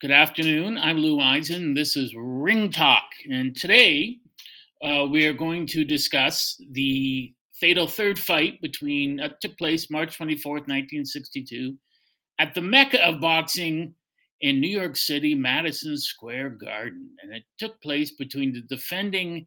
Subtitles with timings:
[0.00, 0.78] Good afternoon.
[0.78, 1.74] I'm Lou Eisen.
[1.74, 3.04] This is Ring Talk.
[3.30, 4.16] And today
[4.82, 10.18] uh, we are going to discuss the fatal third fight between, uh, took place March
[10.18, 11.76] 24th, 1962,
[12.38, 13.94] at the mecca of boxing
[14.40, 17.10] in New York City, Madison Square Garden.
[17.22, 19.46] And it took place between the defending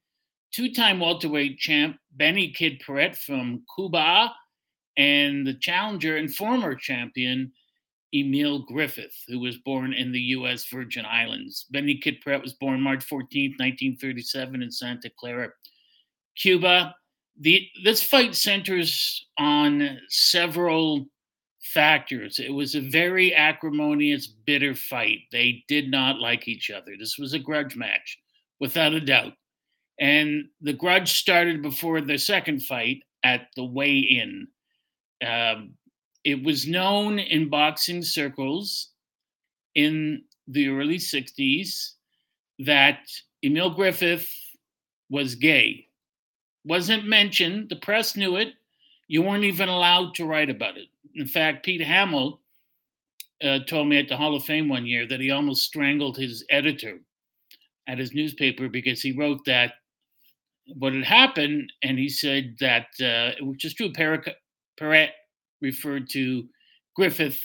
[0.52, 4.32] two time welterweight champ, Benny Kid Paret from Cuba,
[4.98, 7.52] and the challenger and former champion,
[8.14, 10.66] Emile Griffith, who was born in the U.S.
[10.66, 11.66] Virgin Islands.
[11.72, 15.50] Benny Kid Paret was born March 14, 1937, in Santa Clara,
[16.36, 16.96] Cuba.
[17.40, 21.08] The, this fight centers on several
[21.64, 22.40] factors.
[22.40, 25.20] It was a very acrimonious, bitter fight.
[25.32, 26.94] They did not like each other.
[26.98, 28.20] This was a grudge match,
[28.60, 29.34] without a doubt.
[30.00, 34.48] And the grudge started before the second fight at the weigh in.
[35.26, 35.76] Um,
[36.24, 38.90] it was known in boxing circles
[39.76, 41.94] in the early 60s
[42.60, 43.00] that
[43.44, 44.30] Emile Griffith
[45.10, 45.88] was gay.
[46.66, 48.54] Wasn't mentioned, the press knew it.
[49.08, 50.88] You weren't even allowed to write about it.
[51.16, 52.40] In fact, Pete Hamill
[53.44, 56.46] uh, told me at the Hall of Fame one year that he almost strangled his
[56.50, 57.00] editor
[57.88, 59.74] at his newspaper because he wrote that
[60.78, 65.12] what had happened, and he said that, uh, which is true, Paret
[65.64, 66.48] referred to
[66.96, 67.42] Griffith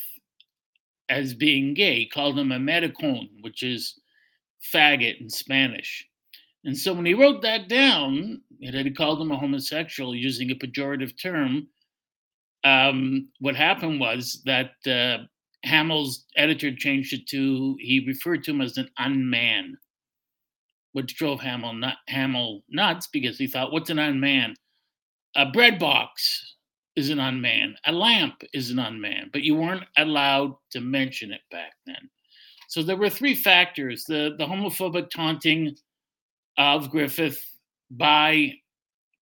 [1.08, 3.98] as being gay, called him a maricon, which is
[4.74, 6.06] faggot in Spanish.
[6.64, 10.54] And so when he wrote that down, that he called him a homosexual using a
[10.54, 11.68] pejorative term,
[12.64, 15.24] um, what happened was that uh,
[15.64, 19.78] Hamill's editor changed it to, he referred to him as an unman,
[20.92, 24.54] which drove Hamill, nut, Hamill nuts because he thought, what's an unman?
[25.36, 26.56] A bread box
[26.98, 27.76] is an unman.
[27.86, 32.10] A lamp is an unman, but you weren't allowed to mention it back then.
[32.68, 35.76] So there were three factors the, the homophobic taunting
[36.58, 37.42] of Griffith
[37.90, 38.52] by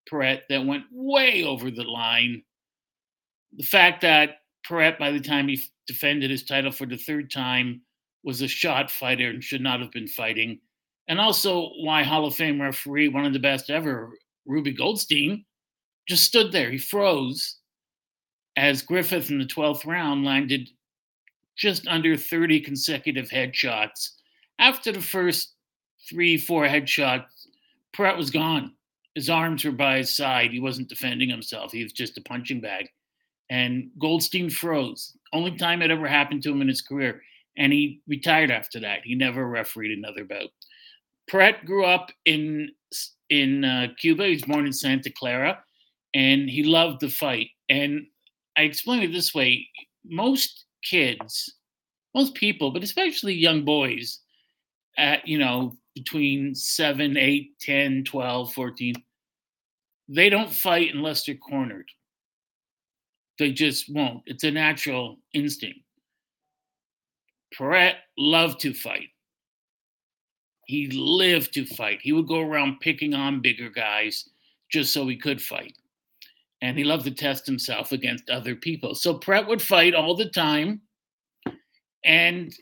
[0.09, 2.41] Paret that went way over the line.
[3.55, 7.81] The fact that Paret, by the time he defended his title for the third time,
[8.23, 10.59] was a shot fighter and should not have been fighting.
[11.07, 14.09] And also why Hall of Fame referee, one of the best ever,
[14.45, 15.45] Ruby Goldstein,
[16.09, 16.71] just stood there.
[16.71, 17.57] He froze
[18.57, 20.69] as Griffith in the 12th round landed
[21.55, 24.09] just under 30 consecutive headshots.
[24.59, 25.53] After the first
[26.09, 27.25] three, four headshots,
[27.93, 28.73] Pratt was gone.
[29.15, 30.51] His arms were by his side.
[30.51, 31.71] He wasn't defending himself.
[31.71, 32.89] He was just a punching bag.
[33.49, 35.15] And Goldstein froze.
[35.33, 37.21] Only time it ever happened to him in his career.
[37.57, 38.99] And he retired after that.
[39.03, 40.49] He never refereed another bout.
[41.27, 42.71] Pratt grew up in
[43.29, 44.25] in uh, Cuba.
[44.25, 45.61] He was born in Santa Clara,
[46.13, 47.49] and he loved the fight.
[47.67, 48.05] And
[48.57, 49.69] I explain it this way
[50.03, 51.53] most kids,
[52.15, 54.19] most people, but especially young boys,
[54.97, 58.95] at, you know, between 7, 8, 10, 12, 14,
[60.09, 61.87] they don't fight unless they're cornered.
[63.37, 64.23] They just won't.
[64.25, 65.81] It's a natural instinct.
[67.55, 69.09] Paret loved to fight.
[70.65, 71.99] He lived to fight.
[72.01, 74.27] He would go around picking on bigger guys
[74.71, 75.75] just so he could fight
[76.61, 78.95] and he loved to test himself against other people.
[78.95, 80.81] So Paret would fight all the time,
[82.03, 82.53] and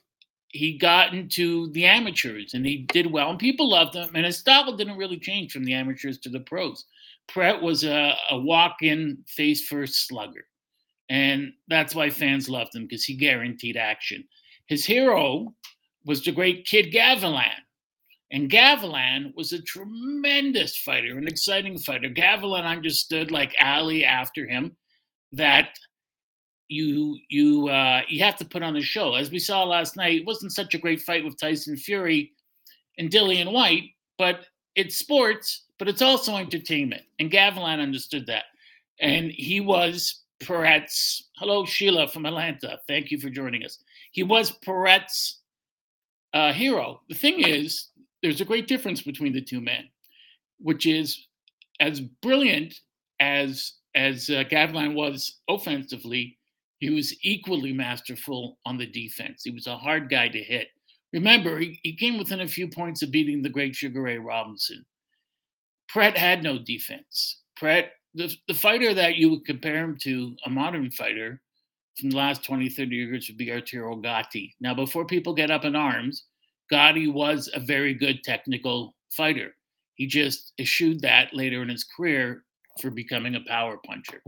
[0.49, 4.09] he got into the amateurs, and he did well, and people loved him.
[4.15, 6.85] And his style didn't really change from the amateurs to the pros.
[7.27, 10.45] Paret was a, a walk-in face-first slugger,
[11.09, 14.23] and that's why fans loved him because he guaranteed action.
[14.67, 15.53] His hero
[16.05, 17.64] was the great Kid Gavilan,
[18.35, 22.09] and Gavilan was a tremendous fighter, an exciting fighter.
[22.09, 24.75] Gavilan understood, like Ali after him,
[25.31, 25.79] that
[26.67, 29.13] you you uh, you have to put on a show.
[29.13, 32.33] As we saw last night, it wasn't such a great fight with Tyson Fury
[32.97, 34.41] and Dillian Whyte, but
[34.75, 37.03] it's sports, but it's also entertainment.
[37.19, 38.45] And Gavilan understood that,
[38.99, 41.29] and he was Paret's.
[41.37, 42.81] Hello, Sheila from Atlanta.
[42.85, 43.79] Thank you for joining us.
[44.11, 45.39] He was Paret's
[46.33, 46.99] uh, hero.
[47.07, 47.91] The thing is,
[48.25, 49.87] there's a great difference between the two men,
[50.57, 51.27] which is
[51.79, 52.73] as brilliant
[53.19, 54.43] as as uh,
[54.93, 56.35] was offensively,
[56.79, 59.43] he was equally masterful on the defense.
[59.43, 60.69] He was a hard guy to hit.
[61.13, 64.83] Remember, he, he came within a few points of beating the great Sugar Ray Robinson.
[65.87, 67.41] Pratt had no defense.
[67.55, 71.39] Pratt, the, the fighter that you would compare him to, a modern fighter
[71.97, 74.55] from the last 20, 30 years, would be Arturo Gatti.
[74.59, 76.25] Now, before people get up in arms,
[76.69, 79.55] Gatti was a very good technical fighter.
[79.95, 82.43] He just eschewed that later in his career
[82.81, 84.21] for becoming a power puncher.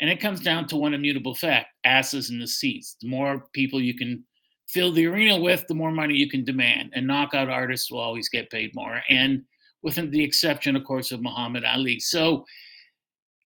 [0.00, 2.96] And it comes down to one immutable fact asses in the seats.
[3.00, 4.24] The more people you can
[4.68, 6.92] fill the arena with, the more money you can demand.
[6.94, 9.00] And knockout artists will always get paid more.
[9.08, 9.42] And
[9.82, 11.98] within the exception, of course, of Muhammad Ali.
[12.00, 12.44] So,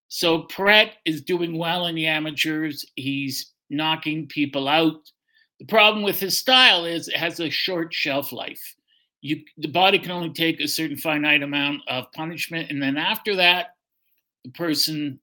[0.07, 2.85] so Paret is doing well in the amateurs.
[2.95, 4.97] He's knocking people out.
[5.59, 8.75] The problem with his style is it has a short shelf life.
[9.21, 13.35] You, the body can only take a certain finite amount of punishment, and then after
[13.37, 13.67] that,
[14.43, 15.19] the person's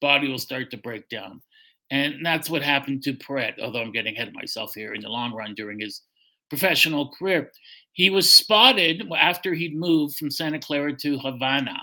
[0.00, 1.42] body will start to break down.
[1.90, 5.10] And that's what happened to Paret, although I'm getting ahead of myself here in the
[5.10, 6.02] long run during his
[6.48, 7.52] professional career.
[7.92, 11.76] He was spotted after he'd moved from Santa Clara to Havana.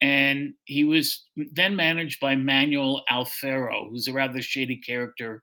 [0.00, 5.42] And he was then managed by Manuel Alfaro, who's a rather shady character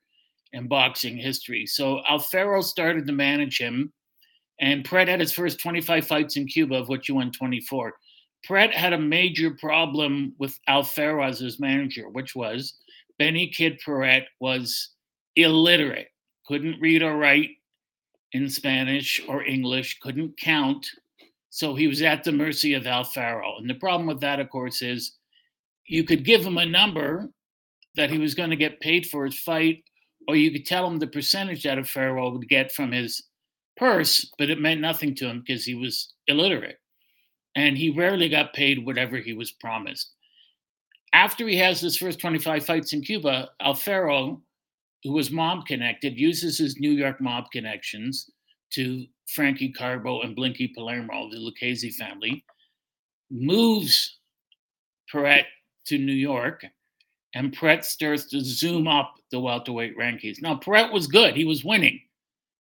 [0.54, 1.66] in boxing history.
[1.66, 3.92] So Alfaro started to manage him,
[4.60, 7.94] and Paret had his first 25 fights in Cuba, of which he won 24.
[8.46, 12.76] Paret had a major problem with Alfaro as his manager, which was
[13.18, 14.90] Benny Kid Paret was
[15.36, 16.10] illiterate,
[16.46, 17.52] couldn't read or write
[18.34, 20.86] in Spanish or English, couldn't count.
[21.50, 23.60] So he was at the mercy of Alfaro.
[23.60, 25.18] And the problem with that, of course, is
[25.88, 27.30] you could give him a number
[27.96, 29.84] that he was going to get paid for his fight,
[30.28, 33.22] or you could tell him the percentage that Alfaro would get from his
[33.78, 36.80] purse, but it meant nothing to him because he was illiterate.
[37.56, 40.14] And he rarely got paid whatever he was promised
[41.14, 44.42] after he has his first 25 fights in Cuba, Alfaro,
[45.04, 48.30] who was mob connected, uses his New York mob connections
[48.74, 52.44] to Frankie Carbo and Blinky Palermo, the Lucchese family,
[53.30, 54.18] moves
[55.12, 55.46] Paret
[55.86, 56.66] to New York,
[57.34, 60.42] and Paret starts to zoom up the welterweight rankings.
[60.42, 62.00] Now, Paret was good, he was winning.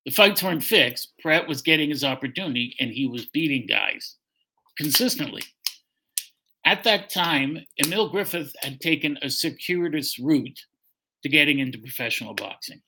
[0.06, 1.14] The fights weren't fixed.
[1.22, 4.16] Paret was getting his opportunity, and he was beating guys
[4.78, 5.44] consistently.
[6.66, 10.60] At that time, Emile Griffith had taken a circuitous route
[11.24, 12.82] to getting into professional boxing.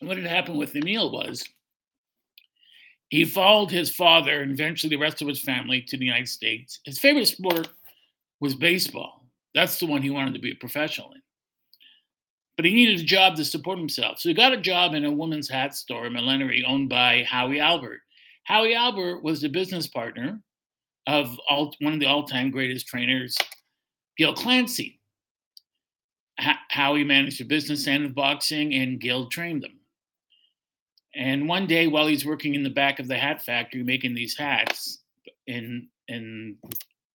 [0.00, 1.44] what had happened with Emile was
[3.08, 6.80] he followed his father and eventually the rest of his family to the United States.
[6.84, 7.68] His favorite sport
[8.40, 9.26] was baseball.
[9.54, 11.22] That's the one he wanted to be a professional in.
[12.56, 14.18] But he needed a job to support himself.
[14.18, 17.60] So he got a job in a woman's hat store in Millinery owned by Howie
[17.60, 18.00] Albert.
[18.44, 20.40] Howie Albert was the business partner
[21.06, 23.36] of all, one of the all-time greatest trainers,
[24.16, 25.00] Gil Clancy.
[26.68, 29.80] Howie managed the business end of boxing, and Gil trained them.
[31.14, 34.36] And one day, while he's working in the back of the hat factory making these
[34.36, 35.02] hats
[35.46, 36.56] in in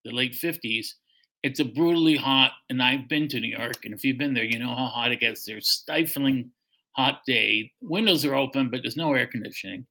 [0.03, 0.95] the late fifties,
[1.43, 2.53] it's a brutally hot.
[2.69, 5.11] And I've been to New York, and if you've been there, you know how hot
[5.11, 5.45] it gets.
[5.45, 6.49] There's stifling
[6.93, 7.71] hot day.
[7.81, 9.85] Windows are open, but there's no air conditioning.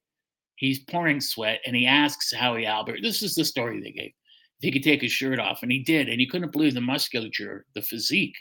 [0.57, 4.13] He's pouring sweat and he asks Howie Albert, this is the story they gave,
[4.61, 5.63] if he could take his shirt off.
[5.63, 6.09] And he did.
[6.09, 8.37] And he couldn't believe the musculature, the physique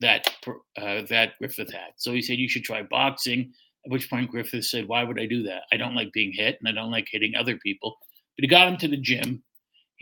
[0.00, 0.28] that,
[0.76, 1.92] uh, that Griffith had.
[1.96, 3.52] So he said, you should try boxing.
[3.86, 5.62] At which point Griffith said, why would I do that?
[5.72, 7.96] I don't like being hit and I don't like hitting other people.
[8.36, 9.42] But he got him to the gym.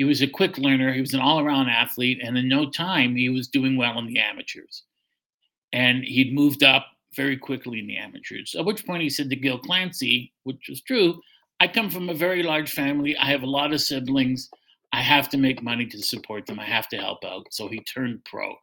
[0.02, 0.92] He was a quick learner.
[0.92, 2.18] He was an all around athlete.
[2.24, 4.82] And in no time, he was doing well in the amateurs.
[5.72, 8.56] And he'd moved up very quickly in the amateurs.
[8.58, 11.20] At which point he said to Gil Clancy, which was true,
[11.60, 13.16] I come from a very large family.
[13.16, 14.50] I have a lot of siblings.
[14.92, 16.58] I have to make money to support them.
[16.58, 17.46] I have to help out.
[17.52, 18.56] So he turned pro.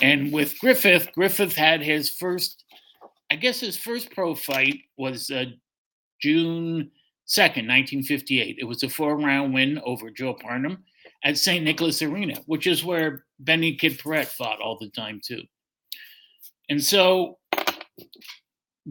[0.00, 2.64] And with Griffith, Griffith had his first,
[3.30, 5.44] I guess his first pro fight was uh,
[6.22, 6.90] June
[7.28, 8.56] 2nd, 1958.
[8.58, 10.84] It was a four round win over Joe Parham
[11.24, 11.64] at St.
[11.64, 15.42] Nicholas Arena, which is where Benny Kid Paret fought all the time, too.
[16.68, 17.38] And so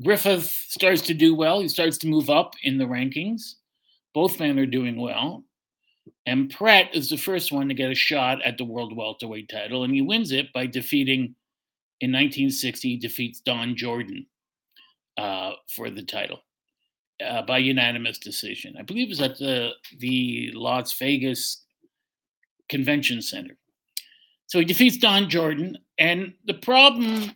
[0.01, 1.59] Griffith starts to do well.
[1.59, 3.55] He starts to move up in the rankings.
[4.13, 5.43] Both men are doing well.
[6.25, 9.83] And Paret is the first one to get a shot at the world welterweight title,
[9.83, 11.35] and he wins it by defeating,
[12.01, 14.25] in 1960, defeats Don Jordan
[15.17, 16.39] uh, for the title
[17.25, 18.75] uh, by unanimous decision.
[18.77, 21.63] I believe it was at the the Las Vegas
[22.69, 23.57] Convention Center.
[24.47, 27.33] So he defeats Don Jordan, and the problem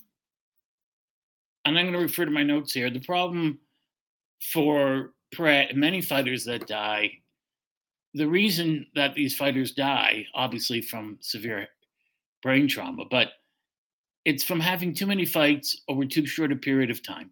[1.67, 2.89] and I'm going to refer to my notes here.
[2.89, 3.59] The problem
[4.53, 7.11] for many fighters that die,
[8.13, 11.67] the reason that these fighters die, obviously from severe
[12.41, 13.31] brain trauma, but
[14.23, 17.31] it's from having too many fights over too short a period of time.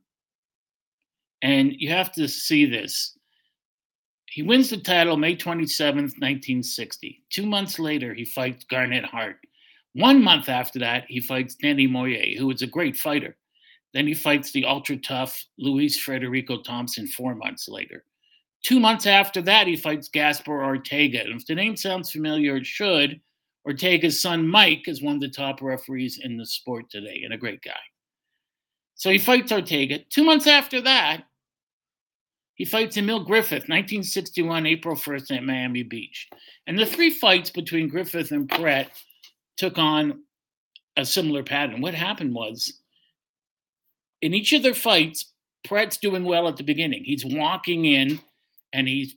[1.46, 3.16] And you have to see this.
[4.26, 7.24] He wins the title May 27th, 1960.
[7.30, 9.38] Two months later, he fights Garnet Hart.
[9.94, 13.38] One month after that, he fights Danny Moyer, who was a great fighter.
[13.94, 18.06] Then he fights the ultra tough Luis Federico Thompson four months later.
[18.64, 21.22] Two months after that, he fights Gaspar Ortega.
[21.22, 23.22] And if the name sounds familiar, it should.
[23.66, 27.38] Ortega's son Mike is one of the top referees in the sport today and a
[27.38, 27.74] great guy.
[28.96, 30.00] So he fights Ortega.
[30.10, 31.26] Two months after that,
[32.56, 36.30] he fights Emile Griffith, 1961, April 1st at Miami Beach.
[36.68, 38.88] And the three fights between Griffith and Paret
[39.58, 40.22] took on
[40.96, 41.82] a similar pattern.
[41.82, 42.82] What happened was,
[44.22, 45.34] in each of their fights,
[45.66, 47.04] Paret's doing well at the beginning.
[47.04, 48.20] He's walking in
[48.72, 49.16] and he's,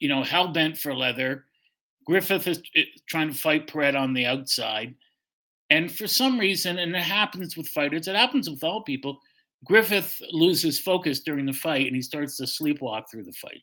[0.00, 1.44] you know, hell bent for leather.
[2.04, 4.94] Griffith is eh, trying to fight Paret on the outside.
[5.70, 9.20] And for some reason, and it happens with fighters, it happens with all people,
[9.64, 13.62] Griffith loses focus during the fight and he starts to sleepwalk through the fight.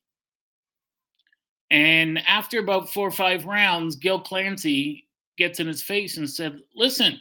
[1.72, 6.60] And after about four or five rounds, Gil Clancy gets in his face and said,
[6.76, 7.20] Listen,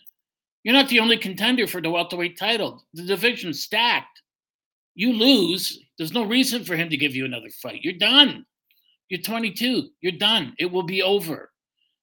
[0.62, 2.84] you're not the only contender for the welterweight title.
[2.94, 4.22] The division's stacked.
[4.94, 5.80] You lose.
[5.98, 7.82] There's no reason for him to give you another fight.
[7.82, 8.44] You're done.
[9.08, 9.88] You're 22.
[10.00, 10.54] You're done.
[10.58, 11.50] It will be over.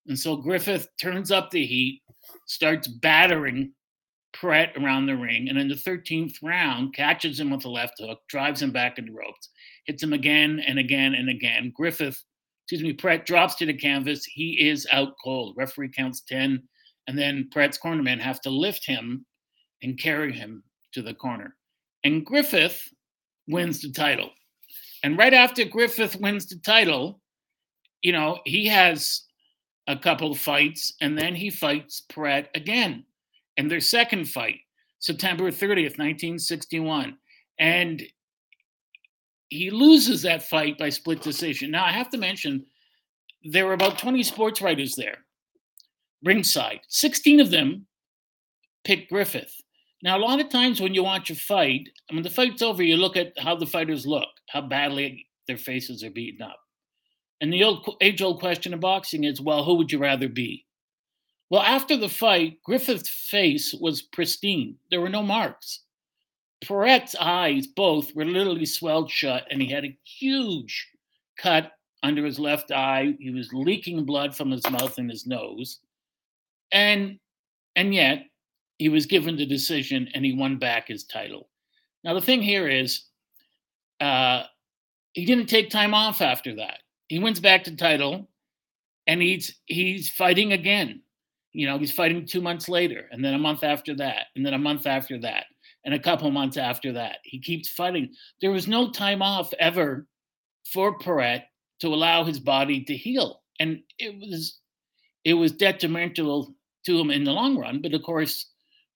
[0.08, 2.02] And so Griffith turns up the heat,
[2.46, 3.74] starts battering
[4.34, 8.20] Paret around the ring, and in the 13th round, catches him with a left hook,
[8.28, 9.50] drives him back into ropes,
[9.86, 11.72] hits him again and again and again.
[11.76, 12.24] Griffith,
[12.64, 14.24] excuse me, Paret drops to the canvas.
[14.26, 15.56] He is out cold.
[15.58, 16.64] Referee counts 10,
[17.08, 19.26] and then Paret's cornermen have to lift him
[19.84, 21.58] and carry him to the corner.
[22.04, 22.82] And Griffith
[23.48, 24.30] wins the title.
[25.04, 27.20] And right after Griffith wins the title,
[28.02, 29.24] you know, he has
[29.88, 33.06] a couple of fights, and then he fights Paret again
[33.58, 34.60] in their second fight,
[35.00, 37.18] September 30th, 1961.
[37.60, 38.04] And
[39.50, 41.72] he loses that fight by split decision.
[41.72, 42.66] Now, I have to mention,
[43.44, 45.18] there were about 20 sports writers there,
[46.24, 46.80] ringside.
[46.88, 47.86] 16 of them
[48.84, 49.54] picked Griffith.
[50.04, 52.98] Now, a lot of times when you watch a fight, when the fight's over, you
[52.98, 56.60] look at how the fighters look, how badly their faces are beaten up.
[57.42, 60.66] And the old age old question of boxing is well, who would you rather be?
[61.52, 64.78] Well, after the fight, Griffith's face was pristine.
[64.90, 65.82] There were no marks.
[66.64, 70.88] Paret's eyes, both, were literally swelled shut, and he had a huge
[71.38, 73.16] cut under his left eye.
[73.20, 75.80] He was leaking blood from his mouth and his nose.
[76.72, 77.20] And
[77.76, 78.24] and yet
[78.78, 81.50] he was given the decision and he won back his title.
[82.06, 83.04] Now the thing here is
[84.00, 84.44] uh,
[85.12, 86.80] he didn't take time off after that.
[87.10, 88.30] He wins back the title
[89.06, 91.02] and he's he's fighting again
[91.54, 94.54] you know, he's fighting two months later, and then a month after that, and then
[94.54, 95.46] a month after that,
[95.86, 97.18] and a couple months after that.
[97.24, 98.14] He keeps fighting.
[98.42, 100.08] There was no time off ever
[100.72, 101.44] for Paret
[101.82, 104.60] to allow his body to heal, and it was
[105.24, 106.56] it was detrimental
[106.86, 107.82] to him in the long run.
[107.82, 108.52] But of course,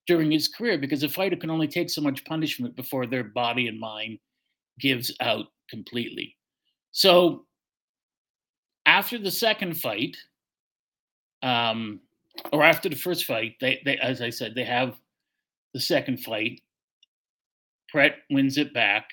[0.07, 3.67] during his career, because a fighter can only take so much punishment before their body
[3.67, 4.19] and mind
[4.79, 6.35] gives out completely.
[6.91, 7.45] So
[8.85, 10.15] after the second fight,
[11.41, 11.99] um,
[12.51, 14.95] or after the first fight, they, they as I said, they have
[15.73, 16.61] the second fight.
[17.91, 19.09] Paret wins it back,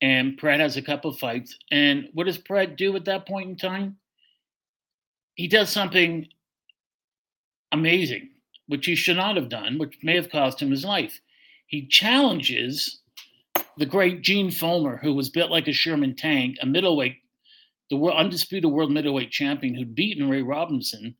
[0.00, 1.56] and Paret has a couple fights.
[1.70, 3.96] And what does Paret do at that point in time?
[5.34, 6.26] He does something
[7.72, 8.30] amazing,
[8.68, 11.20] which he should not have done, which may have cost him his life.
[11.66, 13.00] He challenges
[13.78, 17.16] the great Gene Fullmer, who was built like a Sherman tank, a middleweight,
[17.88, 21.14] the undisputed world middleweight champion who'd beaten Ray Robinson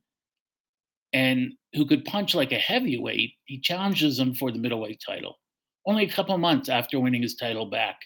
[1.12, 5.38] and who could punch like a heavyweight, he challenges him for the middleweight title
[5.86, 7.96] only a couple months after winning his title back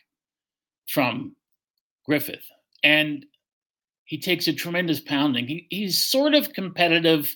[0.89, 1.35] from
[2.07, 2.45] Griffith.
[2.83, 3.27] And
[4.05, 5.47] he takes a tremendous pounding.
[5.47, 7.35] He, he's sort of competitive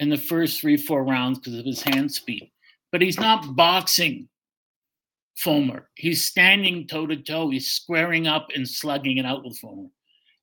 [0.00, 2.50] in the first three, four rounds because of his hand speed,
[2.92, 4.28] but he's not boxing
[5.44, 5.84] Fullmer.
[5.94, 7.50] He's standing toe to toe.
[7.50, 9.90] He's squaring up and slugging it out with Fullmer.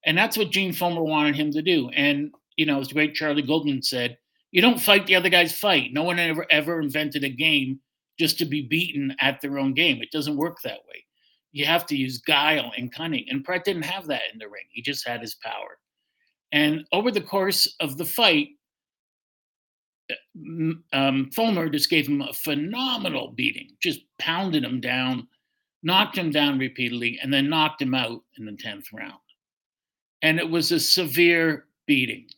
[0.05, 1.89] And that's what Gene Fullmer wanted him to do.
[1.89, 4.17] And, you know, as the great Charlie Goldman said,
[4.56, 5.92] you don't fight the other guy's fight.
[5.92, 7.78] No one ever ever invented a game
[8.18, 10.02] just to be beaten at their own game.
[10.02, 11.04] It doesn't work that way.
[11.52, 13.26] You have to use guile and cunning.
[13.28, 14.64] And Paret didn't have that in the ring.
[14.70, 15.78] He just had his power.
[16.54, 18.48] And over the course of the fight,
[20.94, 25.28] um, Fullmer just gave him a phenomenal beating, just pounded him down,
[25.84, 29.20] knocked him down repeatedly, and then knocked him out in the 10th round.
[30.22, 32.30] And it was a severe beating.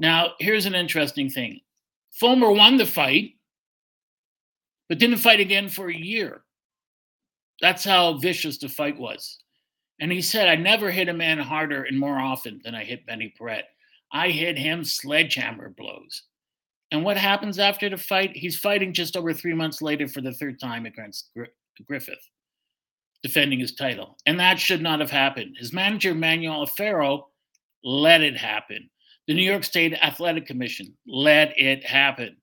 [0.00, 1.60] Now, here's an interesting thing
[2.20, 3.34] Fullmer won the fight,
[4.88, 6.42] but didn't fight again for a year.
[7.60, 9.38] That's how vicious the fight was.
[9.98, 13.06] And he said, I never hit a man harder and more often than I hit
[13.06, 13.64] Benny Paret.
[14.12, 16.22] I hit him sledgehammer blows.
[16.92, 18.36] And what happens after the fight?
[18.36, 21.30] He's fighting just over three months later for the third time against
[21.86, 22.30] Griffith,
[23.22, 24.16] defending his title.
[24.26, 25.56] And that should not have happened.
[25.58, 27.24] His manager, Manuel Alfaro,
[27.82, 28.88] let it happen.
[29.26, 32.36] The New York State Athletic Commission let it happen.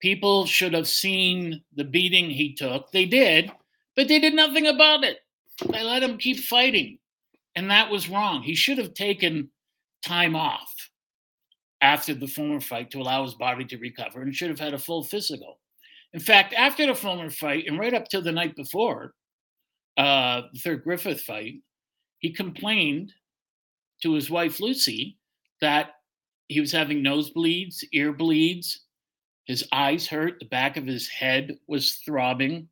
[0.00, 2.90] People should have seen the beating he took.
[2.92, 3.50] They did,
[3.96, 5.18] but they did nothing about it.
[5.70, 6.98] They let him keep fighting.
[7.56, 8.42] And that was wrong.
[8.42, 9.50] He should have taken
[10.04, 10.72] time off
[11.80, 14.78] after the Fullmer fight to allow his body to recover and should have had a
[14.78, 15.58] full physical.
[16.12, 19.14] In fact, after the Fullmer fight and right up to the night before,
[19.96, 21.56] uh, the third Griffith fight,
[22.18, 23.12] he complained
[24.02, 25.16] to his wife Lucy
[25.60, 25.90] that
[26.48, 28.80] he was having nosebleeds, ear bleeds,
[29.44, 32.68] his eyes hurt, the back of his head was throbbing,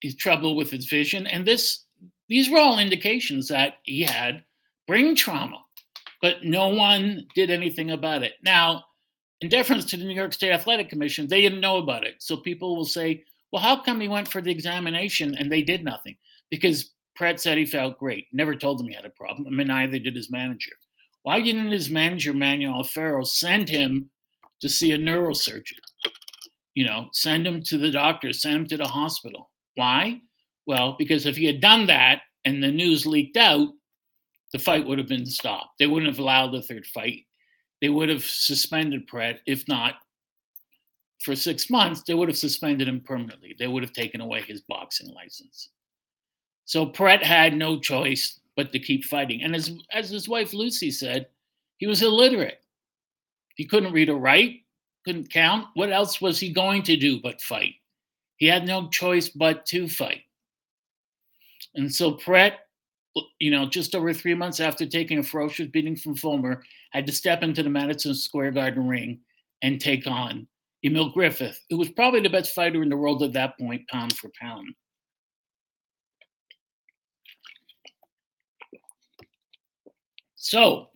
[0.00, 1.84] his trouble with his vision, and this
[2.28, 4.44] these were all indications that he had
[4.86, 5.64] brain trauma,
[6.20, 8.34] but no one did anything about it.
[8.42, 8.84] Now,
[9.40, 12.16] in deference to the New York State Athletic Commission, they didn't know about it.
[12.18, 15.84] So people will say, well, how come he went for the examination and they did
[15.84, 16.16] nothing?
[16.50, 19.46] Because Pratt said he felt great, never told them he had a problem.
[19.46, 20.72] I mean, neither did his manager.
[21.22, 24.10] Why didn't his manager, Manuel Alfaro, send him
[24.60, 25.78] to see a neurosurgeon?
[26.74, 29.50] You know, send him to the doctor, send him to the hospital.
[29.74, 30.20] Why?
[30.66, 33.68] Well, because if he had done that and the news leaked out,
[34.52, 35.78] the fight would have been stopped.
[35.78, 37.26] They wouldn't have allowed the third fight.
[37.80, 39.94] They would have suspended Pret, if not
[41.20, 43.54] for six months, they would have suspended him permanently.
[43.58, 45.70] They would have taken away his boxing license.
[46.64, 49.44] So Pret had no choice but to keep fighting.
[49.44, 51.28] And as, as his wife Lucy said,
[51.76, 52.58] he was illiterate.
[53.54, 54.62] He couldn't read or write,
[55.04, 55.68] couldn't count.
[55.74, 57.74] What else was he going to do but fight?
[58.38, 60.22] He had no choice but to fight.
[61.76, 62.58] And so Pret,
[63.38, 66.60] you know, just over three months after taking a ferocious beating from Fullmer,
[66.90, 69.20] had to step into the Madison Square Garden ring
[69.62, 70.48] and take on
[70.84, 74.16] Emile Griffith, who was probably the best fighter in the world at that point, pound
[74.16, 74.66] for pound.
[80.48, 80.88] So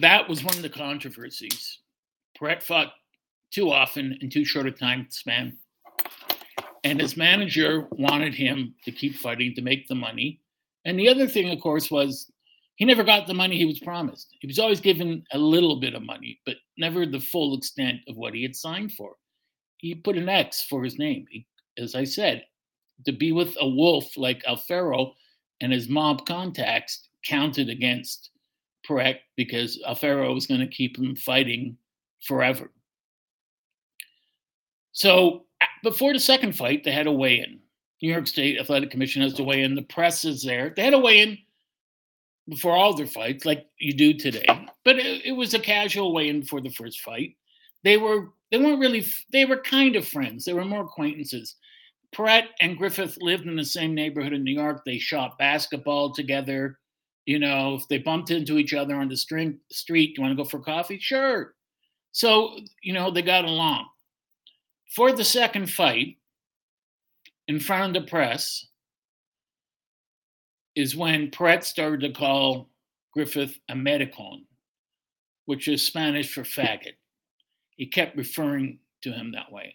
[0.00, 1.78] that was one of the controversies.
[2.34, 2.92] Pret fought
[3.52, 5.56] too often in too short a time span.
[6.82, 10.40] And his manager wanted him to keep fighting to make the money.
[10.86, 12.28] And the other thing, of course, was
[12.74, 14.34] he never got the money he was promised.
[14.40, 18.16] He was always given a little bit of money, but never the full extent of
[18.16, 19.14] what he had signed for.
[19.76, 21.26] He put an X for his name.
[21.30, 21.46] He,
[21.78, 22.44] as I said,
[23.06, 25.12] to be with a wolf like Alfaro
[25.60, 28.30] and his mob contacts counted against
[28.84, 31.76] Pret because Alfaro was going to keep him fighting
[32.22, 32.70] forever.
[34.92, 35.44] So
[35.82, 37.60] before the second fight, they had a weigh-in.
[38.02, 39.74] New York State Athletic Commission has to weigh in.
[39.74, 40.72] The press is there.
[40.74, 41.38] They had a weigh-in
[42.48, 44.46] before all their fights, like you do today.
[44.84, 47.36] But it, it was a casual weigh-in for the first fight.
[47.84, 50.44] They were they weren't really they were kind of friends.
[50.44, 51.56] They were more acquaintances.
[52.12, 54.82] Pret and Griffith lived in the same neighborhood in New York.
[54.84, 56.78] They shot basketball together.
[57.28, 60.42] You know, if they bumped into each other on the street, street, you want to
[60.42, 60.98] go for coffee?
[60.98, 61.52] Sure.
[62.10, 63.86] So, you know, they got along.
[64.96, 66.16] For the second fight,
[67.46, 68.66] in front of the press,
[70.74, 72.70] is when Pret started to call
[73.12, 74.46] Griffith a maricon,
[75.44, 76.96] which is Spanish for faggot.
[77.76, 79.74] He kept referring to him that way.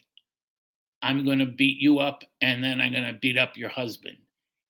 [1.03, 4.17] I'm going to beat you up and then I'm going to beat up your husband.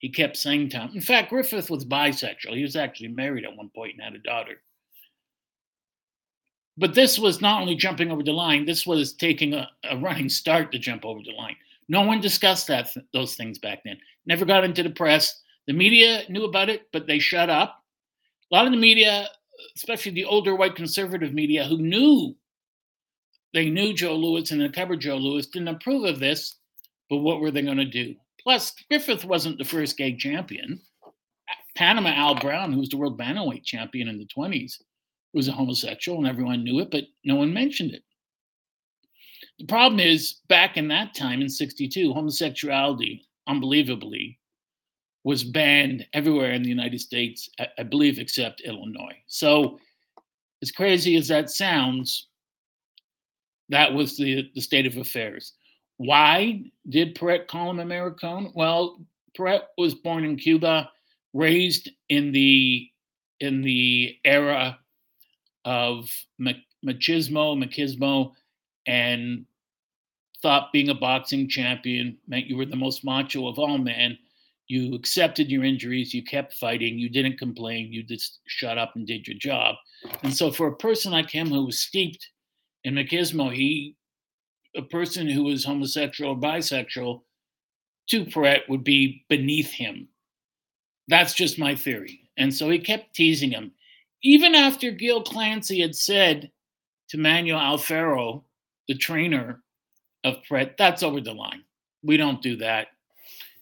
[0.04, 0.92] He kept saying to him.
[0.94, 2.58] In fact, Griffith was bisexual.
[2.58, 4.62] He was actually married at one point and had a daughter.
[6.76, 10.28] But this was not only jumping over the line, this was taking a, a running
[10.28, 11.56] start to jump over the line.
[11.88, 13.98] No one discussed that those things back then.
[14.26, 15.42] Never got into the press.
[15.68, 17.82] The media knew about it, but they shut up.
[18.52, 19.30] A lot of the media,
[19.78, 22.36] especially the older white conservative media, who knew
[23.54, 26.58] they knew Joe Louis and covered Joe Louis, didn't approve of this.
[27.10, 28.16] But what were they going to do?
[28.44, 30.82] Plus, Griffith wasn't the first gay champion.
[31.76, 34.82] Panama Al Brown, who was the world bantamweight champion in the 20s,
[35.34, 38.04] was a homosexual, and everyone knew it, but no one mentioned it.
[39.60, 44.40] The problem is, back in that time in 62, homosexuality, unbelievably,
[45.24, 49.18] was banned everywhere in the United States, I, believe, except Illinois.
[49.28, 49.80] So,
[50.62, 52.28] as crazy as that sounds,
[53.70, 55.54] that was the, the state of affairs.
[56.06, 58.52] Why did Pret call him Americone?
[58.56, 59.00] Well,
[59.36, 60.90] Pret was born in Cuba,
[61.34, 62.90] raised in the
[63.40, 64.80] in the era
[65.66, 68.32] of machismo, machismo,
[68.86, 69.46] and
[70.42, 74.18] thought being a boxing champion meant you were the most macho of all men
[74.68, 79.06] you accepted your injuries, you kept fighting, you didn't complain, you just shut up and
[79.06, 79.76] did your job.
[80.24, 82.30] And so, for a person like him who was steeped
[82.84, 83.96] in machismo, he,
[84.76, 87.22] a person who was homosexual or bisexual,
[88.10, 90.08] to Pret would be beneath him.
[91.08, 92.30] That's just my theory.
[92.38, 93.72] And so he kept teasing him.
[94.24, 96.52] Even after Gil Clancy had said
[97.10, 98.44] to Manuel Alfaro,
[98.88, 99.62] the trainer
[100.24, 101.64] of Paret, that's over the line.
[102.04, 102.88] We don't do that.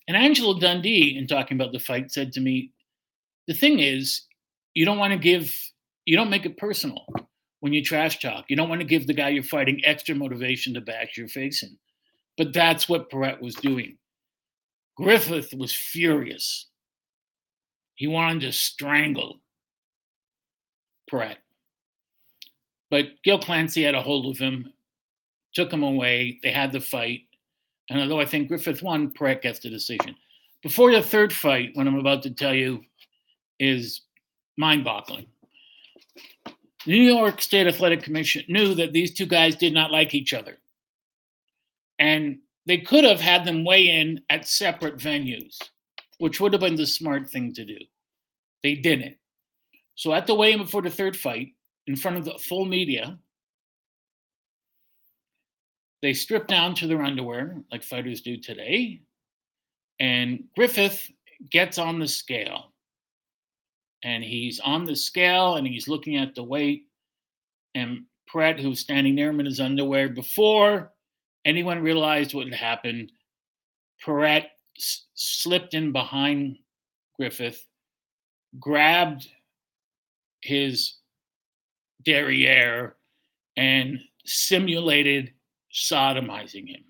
[0.07, 2.71] And Angelo Dundee, in talking about the fight, said to me,
[3.47, 4.23] the thing is,
[4.73, 5.55] you don't want to give,
[6.05, 7.05] you don't make it personal
[7.61, 8.45] when you trash talk.
[8.49, 11.63] You don't want to give the guy you're fighting extra motivation to bash your face
[11.63, 11.77] in.
[12.37, 13.97] But that's what Paret was doing.
[14.97, 16.67] Griffith was furious.
[17.95, 19.39] He wanted to strangle
[21.09, 21.37] Paret.
[22.89, 24.73] But Gil Clancy had a hold of him,
[25.53, 26.39] took him away.
[26.43, 27.21] They had the fight.
[27.89, 30.15] And although I think Griffith won, Paret gets the decision.
[30.63, 32.81] Before the third fight, what I'm about to tell you
[33.59, 34.01] is
[34.57, 35.27] mind boggling.
[36.87, 40.57] New York State Athletic Commission knew that these two guys did not like each other.
[41.99, 45.59] And they could have had them weigh in at separate venues,
[46.17, 47.77] which would have been the smart thing to do.
[48.63, 49.17] They didn't.
[49.95, 51.49] So at the weigh in before the third fight,
[51.87, 53.19] in front of the full media,
[56.01, 59.01] they strip down to their underwear like fighters do today.
[59.99, 61.11] And Griffith
[61.51, 62.70] gets on the scale.
[64.03, 66.87] And he's on the scale and he's looking at the weight.
[67.75, 70.91] And Paret, who's standing there in his underwear before
[71.45, 73.11] anyone realized what had happened,
[74.03, 76.57] Paret s- slipped in behind
[77.17, 77.67] Griffith,
[78.59, 79.27] grabbed
[80.41, 80.95] his
[82.03, 82.95] derriere,
[83.57, 85.33] and simulated
[85.71, 86.83] sodomizing him.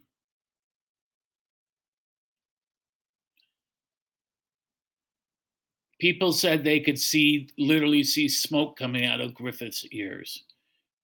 [6.02, 10.46] People said they could see, literally see smoke coming out of Griffith's ears.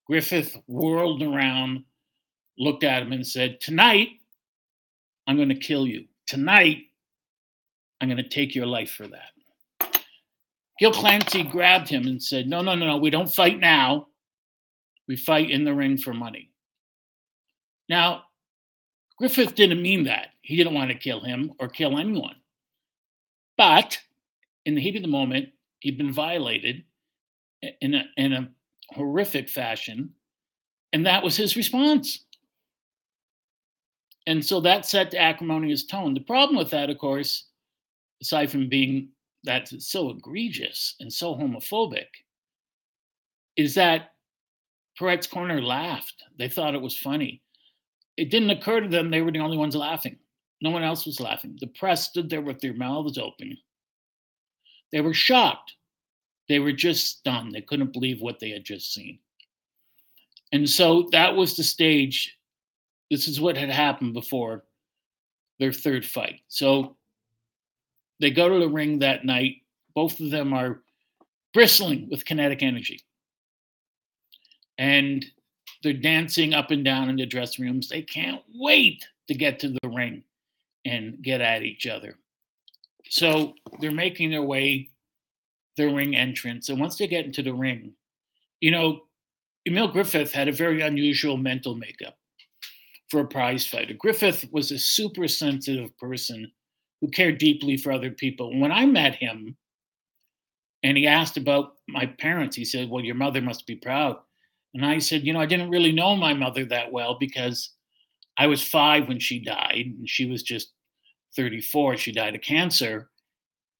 [0.07, 1.83] Griffith whirled around,
[2.57, 4.07] looked at him, and said, Tonight,
[5.27, 6.05] I'm going to kill you.
[6.25, 6.85] Tonight,
[8.01, 9.93] I'm going to take your life for that.
[10.79, 14.07] Gil Clancy grabbed him and said, No, no, no, no, we don't fight now.
[15.07, 16.49] We fight in the ring for money.
[17.87, 18.23] Now,
[19.19, 20.29] Griffith didn't mean that.
[20.41, 22.37] He didn't want to kill him or kill anyone.
[23.59, 23.99] But
[24.67, 25.47] in the heat of the moment,
[25.79, 26.83] he'd been violated
[27.81, 28.49] in a, in a
[28.89, 30.11] horrific fashion.
[30.91, 32.25] And that was his response.
[34.27, 36.13] And so that set the acrimonious tone.
[36.13, 37.45] The problem with that, of course,
[38.21, 39.07] aside from being
[39.45, 42.07] that so egregious and so homophobic,
[43.55, 44.15] is that
[44.99, 46.23] Paret's Corner laughed.
[46.37, 47.41] They thought it was funny.
[48.17, 50.17] It didn't occur to them they were the only ones laughing.
[50.61, 51.57] No one else was laughing.
[51.61, 53.57] The press stood there with their mouths open.
[54.91, 55.73] They were shocked.
[56.49, 57.53] They were just stunned.
[57.53, 59.19] They couldn't believe what they had just seen.
[60.51, 62.37] And so that was the stage.
[63.11, 64.63] This is what had happened before
[65.59, 66.41] their third fight.
[66.47, 66.95] So
[68.19, 69.57] they go to the ring that night.
[69.93, 70.81] Both of them are
[71.53, 73.01] bristling with kinetic energy.
[74.77, 75.25] And
[75.83, 77.89] they're dancing up and down in the dressing rooms.
[77.89, 80.23] They can't wait to get to the ring
[80.85, 82.15] and get at each other.
[83.09, 84.89] So they're making their way
[85.77, 86.69] their ring entrance.
[86.69, 87.93] And once they get into the ring,
[88.59, 89.01] you know,
[89.67, 92.17] Emile Griffith had a very unusual mental makeup
[93.09, 93.93] for a prize fighter.
[93.93, 96.51] Griffith was a super sensitive person
[96.99, 98.59] who cared deeply for other people.
[98.59, 99.55] When I met him
[100.83, 104.17] and he asked about my parents, he said, Well, your mother must be proud.
[104.73, 107.71] And I said, You know, I didn't really know my mother that well because
[108.37, 110.73] I was five when she died, and she was just
[111.37, 111.95] 34.
[111.95, 113.09] She died of cancer.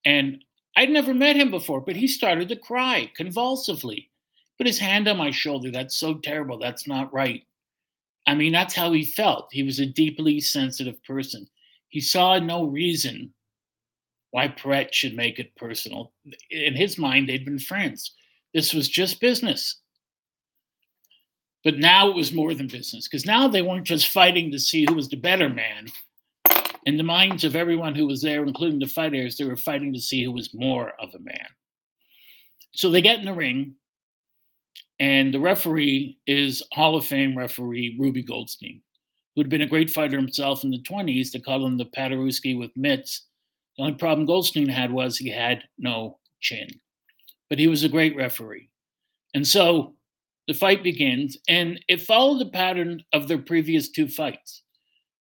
[0.06, 0.42] And
[0.78, 4.10] I'd never met him before, but he started to cry convulsively.
[4.58, 5.72] Put his hand on my shoulder.
[5.72, 6.58] That's so terrible.
[6.58, 7.44] That's not right.
[8.28, 9.50] I mean, that's how he felt.
[9.52, 11.48] He was a deeply sensitive person.
[11.90, 13.34] He saw no reason
[14.32, 16.12] why Paret should make it personal.
[16.52, 18.14] In his mind, they'd been friends.
[18.54, 19.78] This was just business.
[21.64, 24.86] But now it was more than business because now they weren't just fighting to see
[24.88, 25.88] who was the better man.
[26.88, 30.00] In the minds of everyone who was there, including the fighters, they were fighting to
[30.00, 31.48] see who was more of a man.
[32.72, 33.76] So they get in the ring,
[34.98, 38.82] and the referee is Hall of Fame referee Ruby Goldstein,
[39.36, 41.32] who'd been a great fighter himself in the 20s.
[41.32, 43.26] They called him the Paderewski with mitts.
[43.76, 46.70] The only problem Goldstein had was he had no chin,
[47.50, 48.70] but he was a great referee.
[49.34, 49.94] And so
[50.48, 54.64] the fight begins, and it followed the pattern of their previous two fights.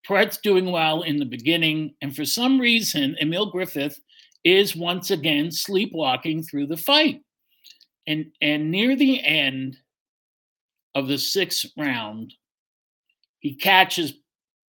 [0.07, 3.99] Paret's doing well in the beginning, and for some reason, Emile Griffith
[4.43, 7.21] is once again sleepwalking through the fight.
[8.07, 9.77] And, and near the end
[10.93, 12.33] of the sixth round,
[13.39, 14.13] he catches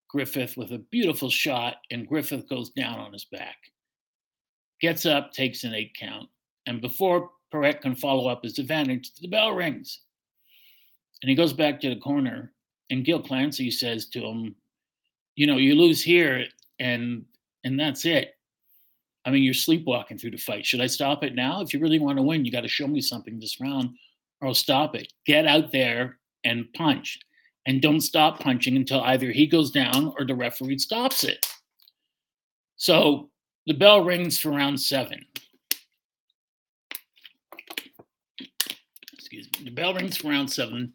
[0.07, 3.57] Griffith with a beautiful shot, and Griffith goes down on his back.
[4.81, 6.29] Gets up, takes an eight count,
[6.67, 10.01] and before Paret can follow up his advantage, the bell rings.
[11.21, 12.53] And he goes back to the corner,
[12.91, 14.55] and Gil Clancy says to him,
[15.35, 16.45] "You know, you lose here,
[16.79, 17.25] and
[17.63, 18.35] and that's it.
[19.25, 20.65] I mean, you're sleepwalking through the fight.
[20.65, 21.61] Should I stop it now?
[21.61, 23.95] If you really want to win, you got to show me something this round,
[24.41, 25.11] or I'll stop it.
[25.25, 27.19] Get out there and punch,
[27.65, 31.45] and don't stop punching until either he goes down or the referee stops it."
[32.75, 33.29] So
[33.65, 35.25] the bell rings for round seven.
[39.13, 39.63] Excuse me.
[39.63, 40.93] The bell rings for round seven.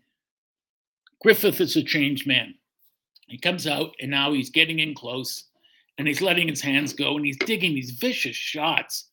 [1.23, 2.55] Griffith is a changed man.
[3.29, 5.45] He comes out and now he's getting in close
[5.99, 9.05] and he's letting his hands go and he's digging these vicious shots,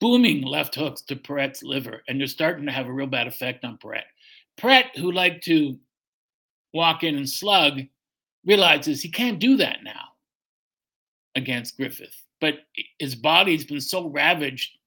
[0.00, 3.64] booming left hooks to Paret's liver, and they're starting to have a real bad effect
[3.64, 4.04] on Paret.
[4.56, 5.78] Paret, who liked to
[6.72, 7.80] walk in and slug,
[8.44, 10.08] realizes he can't do that now
[11.34, 12.14] against Griffith.
[12.40, 12.60] But
[12.98, 14.78] his body's been so ravaged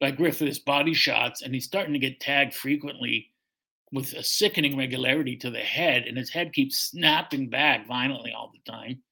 [0.00, 3.30] by Griffith's body shots, and he's starting to get tagged frequently
[3.92, 8.52] with a sickening regularity to the head, and his head keeps snapping back violently all
[8.52, 9.02] the time,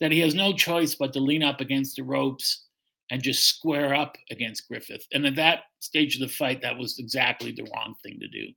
[0.00, 2.66] that he has no choice but to lean up against the ropes
[3.10, 5.06] and just square up against Griffith.
[5.12, 8.52] And at that stage of the fight, that was exactly the wrong thing to do.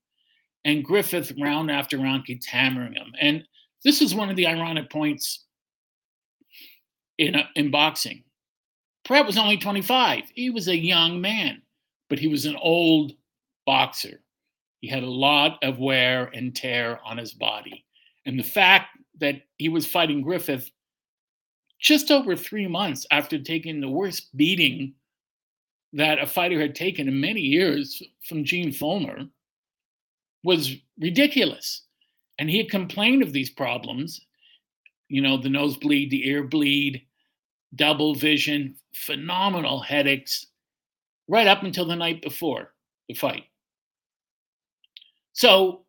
[0.65, 3.11] And Griffith, round after round, keeps hammering him.
[3.19, 3.43] And
[3.83, 5.43] this is one of the ironic points
[7.17, 8.23] in, uh, in boxing.
[9.03, 10.23] Pratt was only 25.
[10.33, 11.61] He was a young man,
[12.09, 13.13] but he was an old
[13.65, 14.21] boxer.
[14.83, 17.85] He had a lot of wear and tear on his body.
[18.25, 20.69] And the fact that he was fighting Griffith
[21.79, 24.93] just over three months after taking the worst beating
[25.93, 29.29] that a fighter had taken in many years from Gene Fullmer
[30.43, 31.83] was ridiculous.
[32.37, 34.19] And he had complained of these problems,
[35.07, 37.03] you know, the nosebleed, the ear bleed,
[37.73, 40.45] double vision, phenomenal headaches,
[41.29, 42.73] right up until the night before
[43.07, 43.45] the fight.
[45.33, 45.81] So,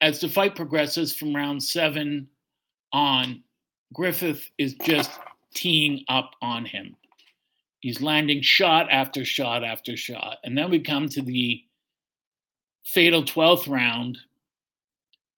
[0.00, 2.28] as the fight progresses from round seven
[2.92, 3.42] on,
[3.92, 5.10] Griffith is just
[5.54, 6.96] teeing up on him.
[7.80, 10.38] He's landing shot after shot after shot.
[10.44, 11.62] And then we come to the
[12.84, 14.18] fatal 12th round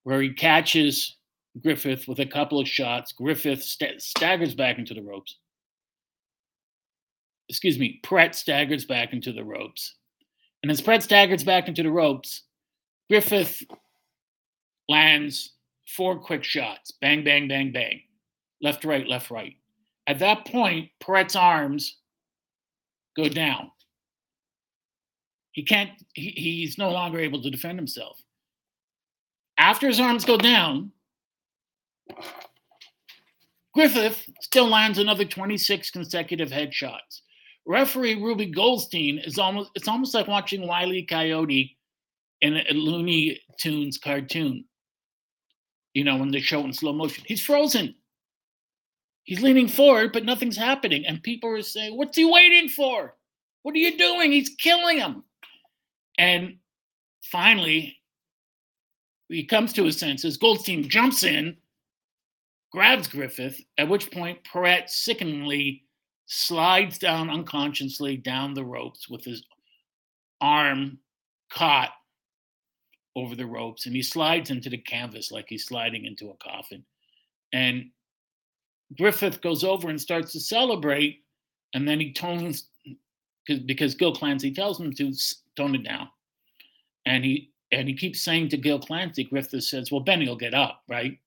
[0.05, 1.17] where he catches
[1.63, 3.13] Griffith with a couple of shots.
[3.13, 5.37] Griffith st- staggers back into the ropes.
[7.49, 9.95] Excuse me, Pratt staggers back into the ropes.
[10.67, 12.43] And as Paret staggers back into the ropes,
[13.09, 13.63] Griffith
[14.89, 15.53] lands
[15.87, 18.03] four quick shots bang, bang, bang, bang.
[18.61, 19.55] Left, right, left, right.
[20.09, 21.99] At that point, Paret's arms
[23.17, 23.71] go down.
[25.53, 28.21] He can't, he, he's no longer able to defend himself.
[29.59, 30.91] After his arms go down,
[33.73, 37.21] Griffith still lands another 26 consecutive headshots.
[37.67, 41.77] Referee Ruby Goldstein is almost it's almost like watching Wiley Coyote
[42.41, 44.65] in a Looney Tunes cartoon.
[45.95, 47.25] You know, when they show in slow motion.
[47.27, 47.95] He's frozen.
[49.25, 51.05] He's leaning forward, but nothing's happening.
[51.05, 53.17] And people are saying, What's he waiting for?
[53.63, 54.31] What are you doing?
[54.31, 55.25] He's killing him.
[56.19, 56.59] And
[57.25, 57.97] finally,
[59.29, 60.37] he comes to his senses.
[60.37, 61.57] Goldstein jumps in
[62.71, 65.86] grabs Griffith, at which point Paret sickeningly
[66.27, 69.45] slides down unconsciously down the ropes with his
[70.41, 70.99] arm
[71.53, 71.93] caught
[73.15, 76.85] over the ropes and he slides into the canvas like he's sliding into a coffin.
[77.53, 77.91] And
[78.97, 81.25] Griffith goes over and starts to celebrate,
[81.75, 82.69] and then he tones
[83.47, 85.13] because Gil Clancy tells him to
[85.57, 86.09] tone it down.
[87.05, 90.55] And he and he keeps saying to Gil Clancy, Griffith says, Well, Benny will get
[90.55, 91.19] up, right?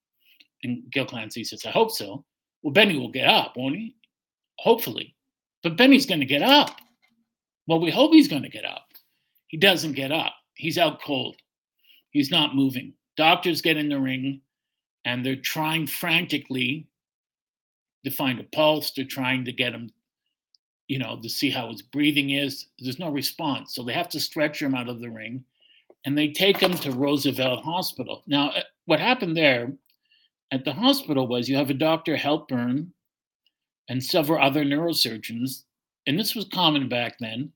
[0.64, 2.24] And Gil Clancy says, I hope so.
[2.62, 3.96] Well, Benny will get up, won't he?
[4.64, 5.16] Hopefully.
[5.64, 6.80] But Benny's going to get up.
[7.68, 8.88] Well, we hope he's going to get up.
[9.48, 10.34] He doesn't get up.
[10.54, 11.36] He's out cold.
[12.12, 12.94] He's not moving.
[13.16, 14.42] Doctors get in the ring
[15.06, 16.88] and they're trying frantically
[18.04, 18.92] to find a pulse.
[18.92, 19.92] They're trying to get him,
[20.88, 22.68] you know, to see how his breathing is.
[22.80, 23.76] There's no response.
[23.76, 25.44] So they have to stretch him out of the ring
[26.06, 28.24] and they take him to Roosevelt Hospital.
[28.28, 29.74] Now, uh, what happened there
[30.52, 32.16] at the hospital was you have a Dr.
[32.16, 32.88] Halpern
[33.90, 35.64] and several other neurosurgeons,
[36.08, 37.52] and this was common back then.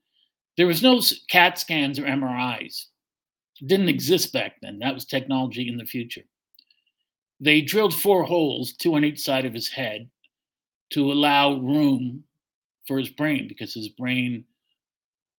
[0.57, 2.85] There was no CAT scans or MRIs.
[3.61, 4.79] It didn't exist back then.
[4.79, 6.23] That was technology in the future.
[7.39, 10.09] They drilled four holes, two on each side of his head,
[10.91, 12.23] to allow room
[12.87, 14.45] for his brain because his brain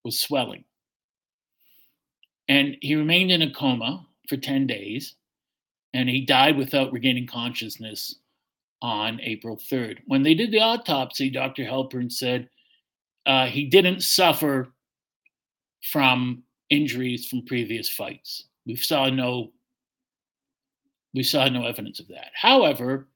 [0.05, 0.65] was swelling.
[2.49, 5.15] And he remained in a coma for 10 days
[5.93, 8.17] and he died without regaining consciousness
[8.83, 9.99] on April 3rd.
[10.07, 11.65] When they did the autopsy, Dr.
[11.65, 12.49] Halpern said
[13.27, 14.73] uh, he didn't suffer
[15.83, 18.45] from injuries from previous fights.
[18.67, 19.53] We saw no
[21.15, 22.33] we saw no evidence of that.
[22.35, 23.07] However,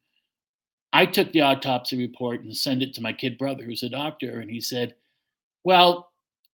[0.93, 4.41] I took the autopsy report and sent it to my kid brother, who's a doctor,
[4.41, 4.95] and he said,
[5.65, 6.13] Well,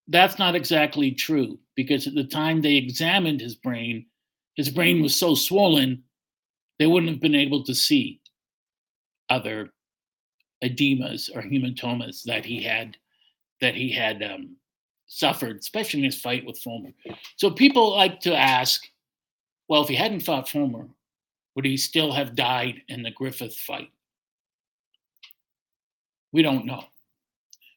[0.09, 4.07] that's not exactly true because at the time they examined his brain,
[4.57, 6.03] his brain was so swollen,
[6.79, 8.21] they wouldn't have been able to see
[9.29, 9.71] other
[10.63, 12.97] edemas or hematomas that he had
[13.61, 14.57] that he had um,
[15.07, 16.93] suffered, especially in his fight with Fullmer.
[17.37, 18.87] So people like to ask,
[19.69, 20.89] well, if he hadn't fought Fullmer,
[21.55, 23.91] would he still have died in the Griffith fight?
[26.33, 26.85] We don't know.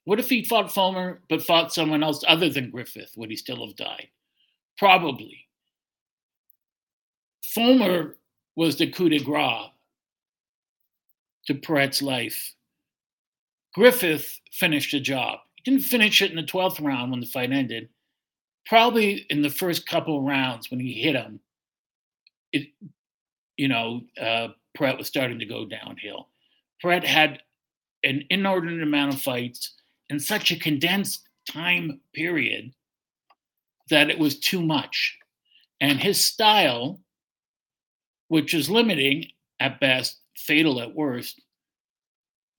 [0.06, 3.12] What if he fought Fullmer but fought someone else other than Griffith?
[3.18, 4.08] Would he still have died?
[4.78, 5.46] Probably.
[7.56, 8.16] Fullmer
[8.56, 9.70] was the coup de grace
[11.48, 12.54] to Paret's life.
[13.74, 15.40] Griffith finished the job.
[15.56, 17.90] He didn't finish it in the 12th round when the fight ended.
[18.66, 21.40] Probably in the first couple rounds when he hit him,
[22.52, 22.68] it,
[23.56, 26.28] you know, uh, was starting to go downhill.
[26.82, 27.42] Paret had
[28.04, 29.74] an inordinate amount of fights
[30.10, 32.72] in such a condensed time period
[33.90, 35.18] that it was too much.
[35.80, 37.00] And his style,
[38.28, 39.28] which is limiting
[39.60, 41.42] at best, fatal at worst,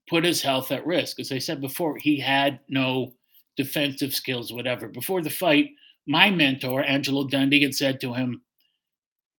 [0.08, 1.20] put his health at risk.
[1.20, 3.14] As I said before, he had no
[3.56, 4.88] defensive skills, whatever.
[4.88, 5.70] Before the fight,
[6.06, 8.42] my mentor, Angelo Dundee, had said to him,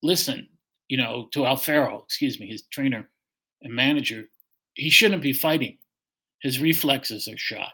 [0.02, 0.47] Listen,
[0.88, 3.10] you know, to Alfaro, excuse me, his trainer
[3.62, 4.25] and manager,
[4.75, 5.78] he shouldn't be fighting.
[6.41, 7.73] His reflexes are shot.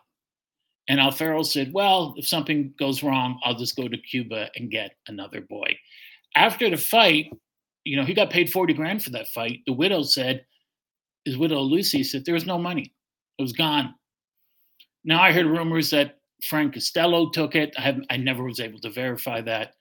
[0.87, 4.95] And Alfaro said, Well, if something goes wrong, I'll just go to Cuba and get
[5.07, 5.77] another boy.
[6.35, 7.31] After the fight,
[7.83, 9.61] you know, he got paid 40 grand for that fight.
[9.65, 10.45] The widow said,
[11.25, 12.93] his widow Lucy said there was no money.
[13.37, 13.93] It was gone.
[15.03, 17.73] Now I heard rumors that Frank Costello took it.
[17.77, 19.73] I have I never was able to verify that.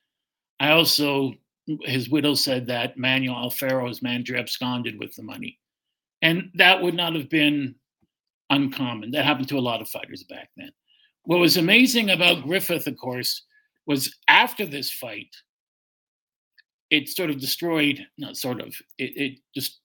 [0.61, 1.35] I also
[1.83, 5.59] his widow said that Manuel Alfaro, his manager, absconded with the money.
[6.20, 7.74] And that would not have been
[8.50, 9.11] uncommon.
[9.12, 10.70] That happened to a lot of fighters back then.
[11.24, 13.42] What was amazing about Griffith, of course,
[13.87, 15.35] was after this fight,
[16.90, 19.80] it sort of destroyed, not sort of, it, it just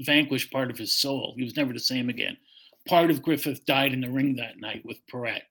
[0.00, 1.34] vanquished part of his soul.
[1.36, 2.36] He was never the same again.
[2.88, 5.42] Part of Griffith died in the ring that night with Paret.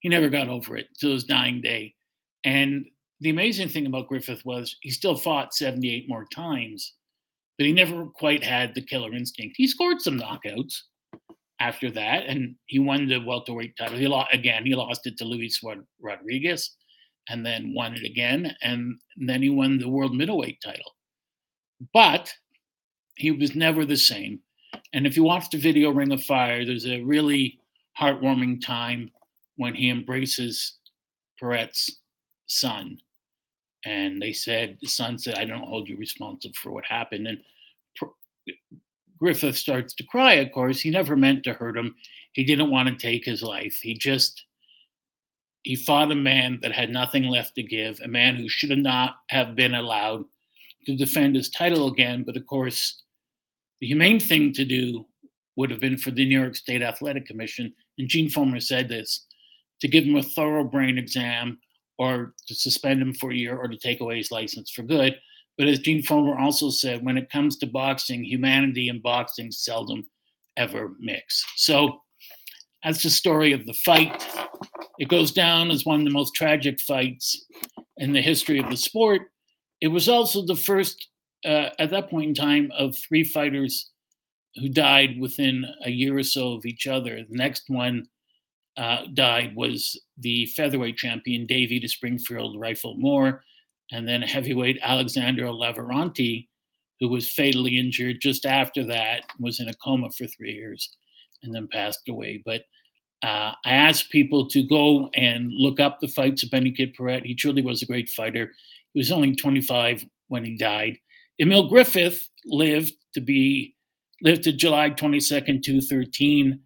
[0.00, 1.94] He never got over it till his dying day.
[2.44, 2.86] And
[3.20, 6.94] the amazing thing about Griffith was he still fought 78 more times,
[7.56, 9.56] but he never quite had the killer instinct.
[9.56, 10.82] He scored some knockouts
[11.58, 13.96] after that, and he won the welterweight title.
[13.96, 14.66] He lost again.
[14.66, 15.60] He lost it to Luis
[16.00, 16.76] Rodriguez,
[17.30, 20.92] and then won it again, and then he won the world middleweight title.
[21.94, 22.32] But
[23.16, 24.40] he was never the same.
[24.92, 27.58] And if you watch the video Ring of Fire, there's a really
[27.98, 29.10] heartwarming time
[29.56, 30.74] when he embraces
[31.40, 32.00] Paret's
[32.46, 32.98] son.
[33.84, 37.26] And they said, the son said, I don't hold you responsible for what happened.
[37.26, 37.38] And
[39.18, 40.80] Griffith starts to cry, of course.
[40.80, 41.94] He never meant to hurt him.
[42.32, 43.78] He didn't want to take his life.
[43.80, 44.44] He just,
[45.62, 49.16] he fought a man that had nothing left to give, a man who should not
[49.30, 50.24] have been allowed
[50.84, 52.24] to defend his title again.
[52.24, 53.04] But of course,
[53.80, 55.06] the humane thing to do
[55.56, 59.26] would have been for the New York State Athletic Commission, and Gene Fullmer said this,
[59.80, 61.58] to give him a thorough brain exam
[61.98, 65.16] or to suspend him for a year or to take away his license for good.
[65.58, 70.06] But as Gene Fullmer also said, when it comes to boxing, humanity and boxing seldom
[70.56, 71.44] ever mix.
[71.56, 72.02] So
[72.84, 74.26] that's the story of the fight.
[74.98, 77.46] It goes down as one of the most tragic fights
[77.96, 79.22] in the history of the sport.
[79.80, 81.08] It was also the first
[81.44, 83.90] uh, at that point in time of three fighters
[84.56, 87.16] who died within a year or so of each other.
[87.16, 88.08] The next one
[88.76, 93.42] uh, died was the featherweight champion Davey de Springfield Rifle Moore,
[93.92, 96.48] and then heavyweight Alexander Lavorante,
[97.00, 100.96] who was fatally injured just after that, was in a coma for three years,
[101.42, 102.42] and then passed away.
[102.44, 102.62] But
[103.22, 107.24] uh, I asked people to go and look up the fights of Benny Kid Paret.
[107.24, 108.52] He truly was a great fighter.
[108.92, 110.98] He was only 25 when he died.
[111.40, 113.74] Emile Griffith lived to be
[114.22, 116.58] lived to July 22nd, 213,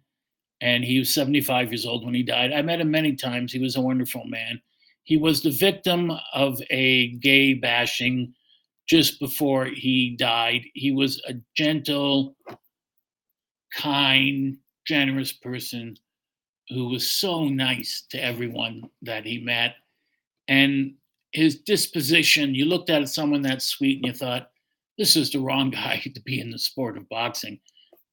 [0.61, 2.53] and he was 75 years old when he died.
[2.53, 3.51] I met him many times.
[3.51, 4.61] He was a wonderful man.
[5.03, 8.33] He was the victim of a gay bashing
[8.87, 10.61] just before he died.
[10.73, 12.35] He was a gentle,
[13.75, 15.97] kind, generous person
[16.69, 19.75] who was so nice to everyone that he met.
[20.47, 20.93] And
[21.31, 24.50] his disposition, you looked at someone that sweet and you thought,
[25.01, 27.59] this is the wrong guy to be in the sport of boxing.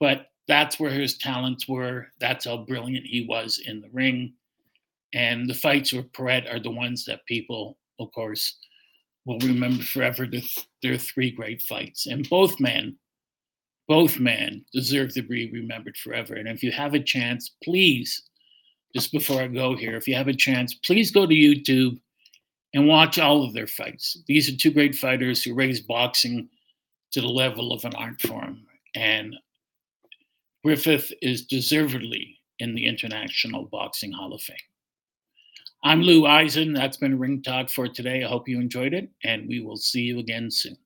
[0.00, 2.06] But that's where his talents were.
[2.18, 4.32] That's how brilliant he was in the ring.
[5.12, 8.56] And the fights with Paret are the ones that people, of course,
[9.26, 10.26] will remember forever
[10.82, 12.06] their three great fights.
[12.06, 12.96] And both men,
[13.86, 16.36] both men deserve to be remembered forever.
[16.36, 18.22] And if you have a chance, please,
[18.94, 22.00] just before I go here, if you have a chance, please go to YouTube
[22.72, 24.22] and watch all of their fights.
[24.26, 26.48] These are two great fighters who raised boxing
[27.12, 28.66] to the level of an art form.
[28.94, 29.34] And
[30.64, 34.56] Griffith is deservedly in the International Boxing Hall of Fame.
[35.84, 36.72] I'm Lou Eisen.
[36.72, 38.24] That's been Ring Talk for today.
[38.24, 40.76] I hope you enjoyed it, and we will see you again soon.